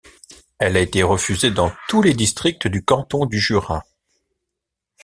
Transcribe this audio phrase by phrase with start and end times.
[0.57, 3.85] Elle a été refusée dans tous les districts du Canton du Jura.